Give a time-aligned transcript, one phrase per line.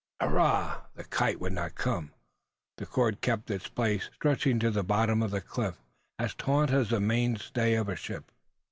[0.19, 0.87] Hurrah!
[0.95, 2.11] the kite would not come!
[2.77, 5.77] The cord kept its place, stretching to the bottom of the cliff,
[6.17, 8.31] as taut as the main stay of a ship!